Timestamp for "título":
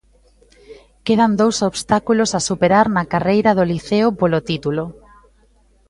4.49-4.83